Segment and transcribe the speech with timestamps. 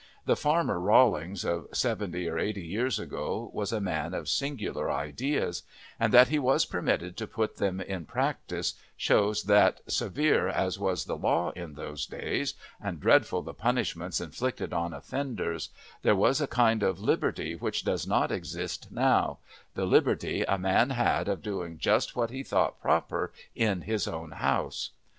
[0.25, 5.61] The Farmer Rawlings of seventy or eighty years ago was a man of singular ideas,
[5.99, 11.05] and that he was permitted to put them in practice shows that severe as was
[11.05, 15.69] the law in those days, and dreadful the punishments inflicted on offenders,
[16.01, 19.37] there was a kind of liberty which does not exist now
[19.75, 24.31] the liberty a man had of doing just what he thought proper in his own
[24.31, 24.89] house.